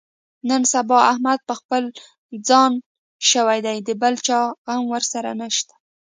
[0.49, 1.83] نن سبا احمد په خپل
[2.47, 2.71] ځان
[3.29, 5.73] شوی دی، د بل چا غم ورسره نشته.